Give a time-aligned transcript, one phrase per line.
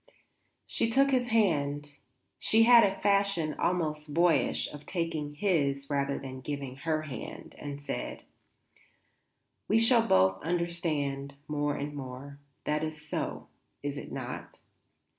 [0.65, 1.91] She took his hand,
[2.39, 7.79] she had a fashion almost boyish of taking his rather than giving her hand, and
[7.83, 8.23] said:
[9.67, 13.49] "We shall both understand more and more; that is so,
[13.83, 14.57] is it not?